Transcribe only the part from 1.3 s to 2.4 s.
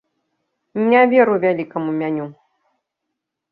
вялікаму меню.